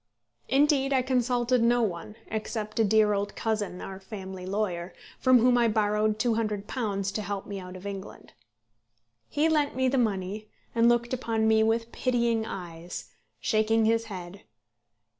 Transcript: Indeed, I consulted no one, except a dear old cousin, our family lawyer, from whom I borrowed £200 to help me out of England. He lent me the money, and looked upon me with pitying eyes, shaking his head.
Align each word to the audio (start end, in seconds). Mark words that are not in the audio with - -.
Indeed, 0.49 0.93
I 0.93 1.03
consulted 1.03 1.61
no 1.61 1.83
one, 1.83 2.15
except 2.25 2.79
a 2.79 2.83
dear 2.83 3.13
old 3.13 3.35
cousin, 3.35 3.81
our 3.81 3.99
family 3.99 4.47
lawyer, 4.47 4.95
from 5.19 5.37
whom 5.37 5.59
I 5.59 5.67
borrowed 5.67 6.17
£200 6.17 7.13
to 7.13 7.21
help 7.21 7.45
me 7.45 7.59
out 7.59 7.75
of 7.75 7.85
England. 7.85 8.33
He 9.29 9.47
lent 9.47 9.75
me 9.75 9.87
the 9.87 9.99
money, 9.99 10.49
and 10.73 10.89
looked 10.89 11.13
upon 11.13 11.47
me 11.47 11.61
with 11.61 11.91
pitying 11.91 12.47
eyes, 12.47 13.13
shaking 13.41 13.85
his 13.85 14.05
head. 14.05 14.41